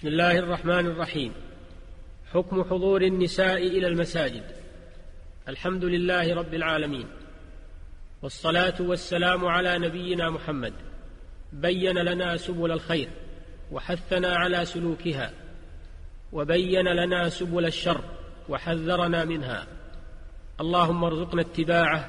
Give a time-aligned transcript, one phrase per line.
[0.00, 1.32] بسم الله الرحمن الرحيم.
[2.32, 4.44] حكم حضور النساء إلى المساجد.
[5.48, 7.06] الحمد لله رب العالمين.
[8.22, 10.72] والصلاة والسلام على نبينا محمد.
[11.52, 13.08] بين لنا سبل الخير
[13.72, 15.32] وحثنا على سلوكها.
[16.32, 18.04] وبين لنا سبل الشر
[18.48, 19.66] وحذرنا منها.
[20.60, 22.08] اللهم ارزقنا اتباعه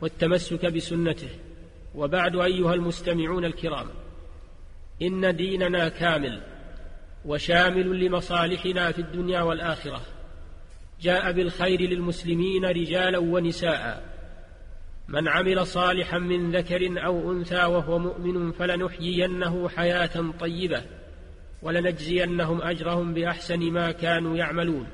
[0.00, 1.30] والتمسك بسنته.
[1.94, 3.86] وبعد أيها المستمعون الكرام.
[5.02, 6.42] إن ديننا كامل.
[7.24, 10.00] وشامل لمصالحنا في الدنيا والآخرة.
[11.00, 14.10] جاء بالخير للمسلمين رجالا ونساء.
[15.08, 20.82] من عمل صالحا من ذكر أو أنثى وهو مؤمن فلنحيينه حياة طيبة
[21.62, 24.86] ولنجزينهم أجرهم بأحسن ما كانوا يعملون.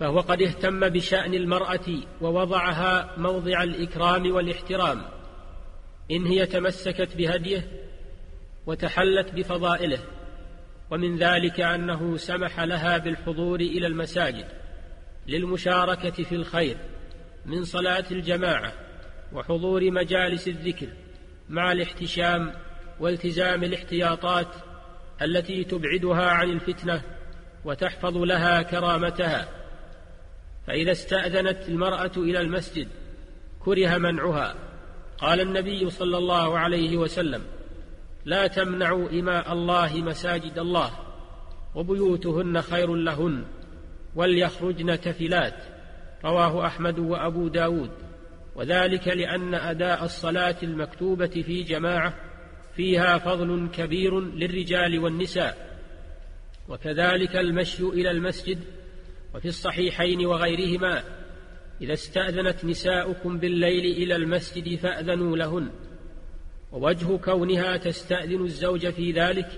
[0.00, 5.02] فهو قد اهتم بشأن المرأة ووضعها موضع الإكرام والاحترام.
[6.10, 7.68] إن هي تمسكت بهديه
[8.66, 9.98] وتحلت بفضائله.
[10.90, 14.46] ومن ذلك أنه سمح لها بالحضور إلى المساجد
[15.26, 16.76] للمشاركة في الخير
[17.46, 18.72] من صلاة الجماعة
[19.32, 20.88] وحضور مجالس الذكر
[21.48, 22.52] مع الاحتشام
[23.00, 24.48] والتزام الاحتياطات
[25.22, 27.02] التي تبعدها عن الفتنة
[27.64, 29.48] وتحفظ لها كرامتها.
[30.66, 32.88] فإذا استأذنت المرأة إلى المسجد
[33.60, 34.54] كره منعها.
[35.18, 37.42] قال النبي صلى الله عليه وسلم
[38.24, 40.90] لا تمنعوا إماء الله مساجد الله
[41.74, 43.44] وبيوتهن خير لهن
[44.14, 45.54] وليخرجن تفلات
[46.24, 47.90] رواه أحمد وأبو داود.
[48.56, 52.14] وذلك لأن أداء الصلاة المكتوبة في جماعة
[52.76, 55.78] فيها فضل كبير للرجال والنساء.
[56.68, 58.58] وكذلك المشي إلى المسجد
[59.34, 61.02] وفي الصحيحين وغيرهما
[61.80, 65.70] إذا استأذنت نساؤكم بالليل إلى المسجد فأذنوا لهن.
[66.72, 69.48] ووجه كونها تستأذن الزوج في ذلك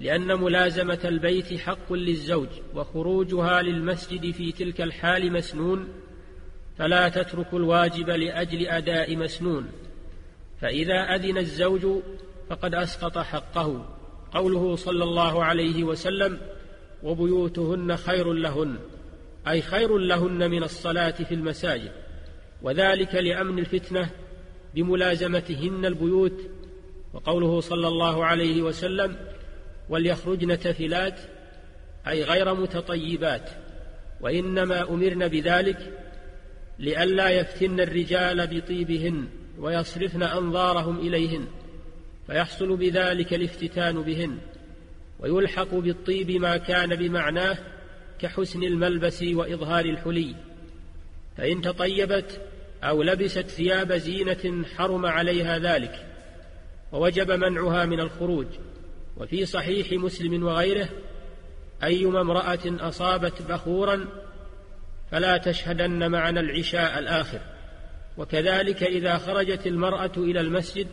[0.00, 5.88] لأن ملازمة البيت حق للزوج وخروجها للمسجد في تلك الحال مسنون
[6.78, 9.68] فلا تترك الواجب لأجل أداء مسنون.
[10.60, 12.02] فإذا أذن الزوج
[12.50, 13.96] فقد أسقط حقه.
[14.32, 16.40] قوله صلى الله عليه وسلم
[17.02, 18.78] وبيوتهن خير لهن
[19.48, 21.92] أي خير لهن من الصلاة في المساجد.
[22.62, 24.10] وذلك لأمن الفتنة
[24.74, 26.40] بملازمتهن البيوت
[27.14, 29.16] وقوله صلى الله عليه وسلم
[29.88, 31.20] وليخرجن تفلات
[32.08, 33.50] أي غير متطيبات
[34.20, 35.92] وإنما أمرن بذلك
[36.78, 41.46] لئلا يفتن الرجال بطيبهن ويصرفن أنظارهم إليهن
[42.26, 44.38] فيحصل بذلك الافتتان بهن
[45.20, 47.58] ويلحق بالطيب ما كان بمعناه
[48.18, 50.34] كحسن الملبس وإظهار الحلي
[51.36, 52.40] فإن تطيبت
[52.84, 56.06] أو لبست ثياب زينة حرم عليها ذلك
[56.92, 58.46] ووجب منعها من الخروج.
[59.16, 60.88] وفي صحيح مسلم وغيره
[61.84, 64.06] أيما امرأة أصابت بخورا
[65.10, 67.40] فلا تشهدن معنا العشاء الآخر.
[68.16, 70.86] وكذلك إذا خرجت المرأة إلى المسجد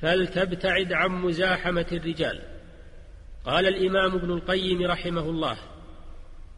[0.00, 2.40] فلتبتعد عن مزاحمة الرجال.
[3.44, 5.58] قال الإمام ابن القيم رحمه الله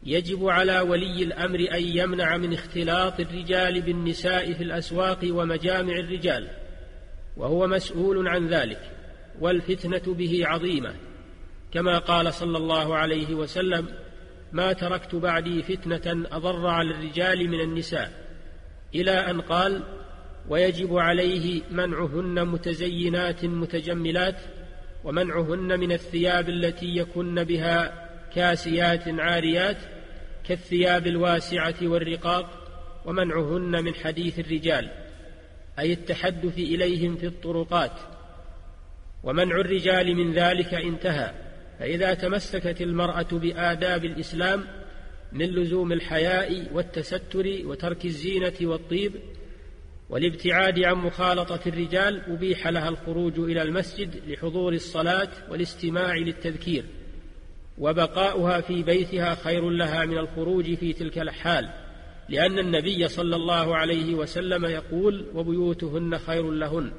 [0.03, 6.47] يجب على ولي الأمر أن يمنع من اختلاط الرجال بالنساء في الأسواق ومجامع الرجال
[7.37, 8.79] وهو مسؤول عن ذلك
[9.39, 10.93] والفتنة به عظيمة.
[11.71, 13.87] كما قال صلى الله عليه وسلم
[14.51, 18.11] ما تركت بعدي فتنة أضر على الرجال من النساء.
[18.95, 19.83] إلى أن قال
[20.49, 24.41] ويجب عليه منعهن متزينات متجملات
[25.03, 29.77] ومنعهن من الثياب التي يكن بها كاسيات عاريات
[30.47, 32.61] كالثياب الواسعة والرقاق
[33.05, 34.89] ومنعهن من حديث الرجال
[35.79, 37.91] أي التحدث إليهم في الطرقات.
[39.23, 41.33] ومنع الرجال من ذلك انتهى
[41.79, 44.63] فإذا تمسكت المرأة بآداب الإسلام
[45.31, 49.11] من لزوم الحياء والتستر وترك الزينة والطيب
[50.09, 56.85] والابتعاد عن مخالطة الرجال أبيح لها الخروج إلى المسجد لحضور الصلاة والاستماع للتذكير.
[57.77, 61.69] وبقاؤها في بيتها خير لها من الخروج في تلك الحال
[62.29, 66.91] لأن النبي صلى الله عليه وسلم يقول وبيوتهن خير لهن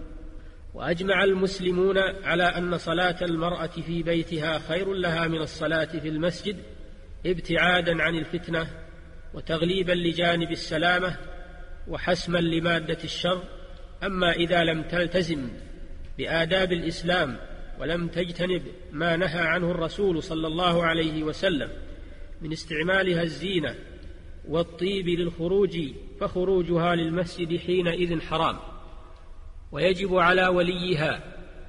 [0.75, 6.57] وأجمع المسلمون على أن صلاة المرأة في بيتها خير لها من الصلاة في المسجد
[7.27, 8.67] ابتعادا عن الفتنة
[9.35, 11.17] وتغليبا لجانب السلامة
[11.89, 13.43] وحسما لمادة الشر.
[14.03, 15.49] أما إذا لم تلتزم
[16.19, 17.37] بآداب الإسلام
[17.81, 21.71] ولم تجتنب ما نهى عنه الرسول صلى الله عليه وسلم
[22.43, 23.75] من استعمالها الزينة
[24.49, 25.79] والطيب للخروج
[26.21, 28.57] فخروجها للمسجد حينئذ حرام.
[29.73, 31.21] ويجب على وليها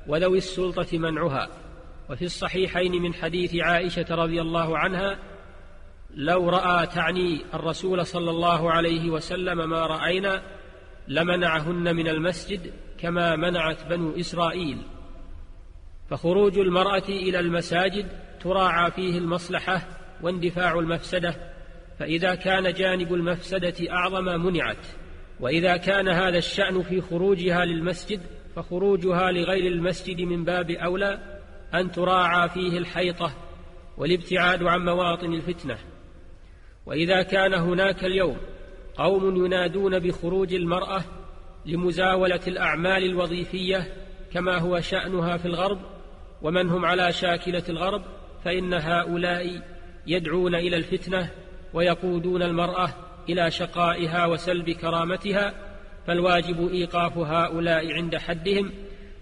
[0.07, 1.49] وذوي السلطة منعها.
[2.09, 5.19] وفي الصحيحين من حديث عائشة رضي الله عنها
[6.15, 10.43] لو رأى تعني الرسول صلى الله عليه وسلم ما رأينا
[11.07, 14.77] لمنعهن من المسجد كما منعت بنو إسرائيل.
[16.13, 18.07] فخروج المرأة إلى المساجد
[18.41, 19.87] تراعى فيه المصلحة
[20.21, 21.35] واندفاع المفسدة
[21.99, 24.87] فإذا كان جانب المفسدة أعظم منعت
[25.39, 28.21] وإذا كان هذا الشأن في خروجها للمسجد
[28.55, 31.39] فخروجها لغير المسجد من باب أولى
[31.73, 33.33] أن تراعى فيه الحيطة
[33.97, 35.77] والابتعاد عن مواطن الفتنة.
[36.85, 38.37] وإذا كان هناك اليوم
[38.95, 41.03] قوم ينادون بخروج المرأة
[41.65, 43.93] لمزاولة الأعمال الوظيفية
[44.33, 45.92] كما هو شأنها في الغرب
[46.43, 48.01] ومن هم على شاكلة الغرب
[48.45, 49.61] فإن هؤلاء
[50.07, 51.29] يدعون إلى الفتنة
[51.73, 52.89] ويقودون المرأة
[53.29, 55.53] إلى شقائها وسلب كرامتها
[56.07, 58.71] فالواجب إيقاف هؤلاء عند حدهم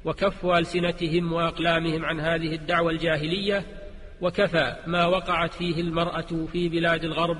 [0.06, 3.65] وكف ألسنتهم وأقلامهم عن هذه الدعوة الجاهلية
[4.21, 7.38] وكفى ما وقعت فيه المرأة في بلاد الغرب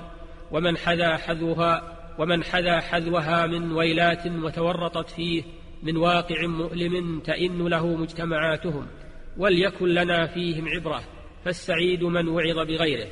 [0.50, 5.42] ومن حذا حذوها ومن حذا حذوها من ويلات وتورطت فيه
[5.82, 8.86] من واقع مؤلم تئن له مجتمعاتهم.
[9.36, 11.02] وليكن لنا فيهم عبرة
[11.44, 13.08] فالسعيد من وعظ بغيره.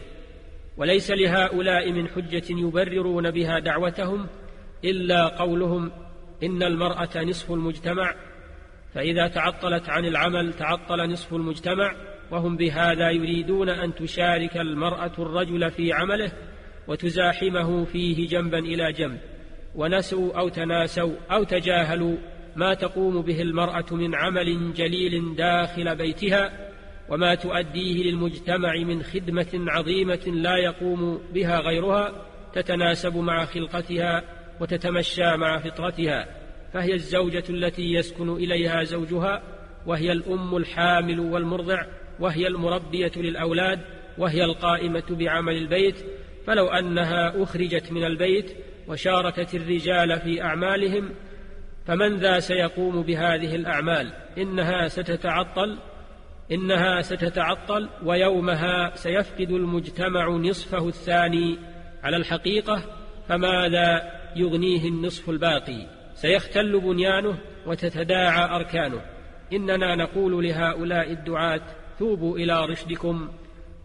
[0.77, 4.27] وليس لهؤلاء من حجة يبررون بها دعوتهم
[4.85, 5.93] إلا قولهم
[6.43, 8.15] إن المرأة نصف المجتمع
[8.95, 11.95] فإذا تعطلت عن العمل تعطل نصف المجتمع
[12.31, 16.33] وهم بهذا يريدون أن تشارك المرأة الرجل في عمله
[16.89, 19.19] وتزاحمه فيه جنبا إلى جنب.
[19.75, 22.17] ونسوا أو تناسوا أو تجاهلوا
[22.57, 26.71] ما تقوم به المرأة من عمل جليل داخل بيتها
[27.09, 34.23] وما تؤديه للمجتمع من خدمة عظيمة لا يقوم بها غيرها تتناسب مع خلقتها
[34.61, 36.27] وتتمشى مع فطرتها
[36.73, 39.43] فهي الزوجة التي يسكن إليها زوجها
[39.87, 41.83] وهي الأم الحامل والمرضع
[42.21, 43.81] وهي المربية للأولاد
[44.19, 45.97] وهي القائمة بعمل البيت
[46.47, 48.57] فلو أنها أخرجت من البيت
[48.89, 51.11] وشاركت الرجال في أعمالهم
[51.87, 55.79] فمن ذا سيقوم بهذه الأعمال؟ إنها ستتعطل
[56.53, 61.59] إنها ستتعطل ويومها سيفقد المجتمع نصفه الثاني
[62.03, 62.83] على الحقيقة
[63.29, 69.01] فماذا يغنيه النصف الباقي؟ سيختل بنيانه وتتداعى أركانه.
[69.53, 71.61] إننا نقول لهؤلاء الدعاة
[71.99, 73.29] توبوا إلى رشدكم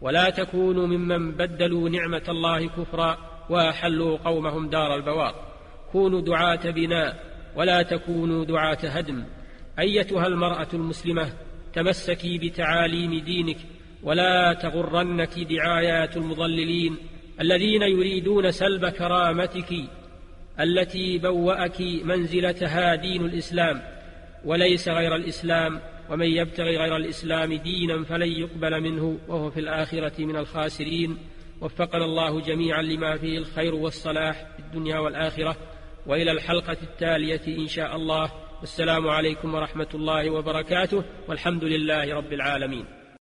[0.02, 3.18] ولا تكونوا ممن بدلوا نعمة الله كفرا
[3.50, 5.36] وأحلوا قومهم دار البوار
[5.92, 9.24] كونوا دعاة بناء ولا تكونوا دعاة هدم.
[9.80, 11.30] أيتها المرأة المسلمة
[11.74, 13.58] تمسكي بتعاليم دينك
[14.04, 16.98] ولا تغرنك دعايات المضللين
[17.42, 19.74] الذين يريدون سلب كرامتك
[20.60, 23.82] التي بوأك منزلتها دين الإسلام.
[24.46, 25.80] وليس غير الإسلام
[26.10, 31.18] ومن يبتغي غير الإسلام دينا فلن يقبل منه وهو في الآخرة من الخاسرين.
[31.62, 35.58] وفقنا الله جميعا لما فيه الخير والصلاح في الدنيا والآخرة.
[36.08, 38.32] وإلى الحلقة التالية إن شاء الله.
[38.60, 41.04] والسلام عليكم ورحمة الله وبركاته.
[41.28, 42.86] والحمد لله رب العالمين.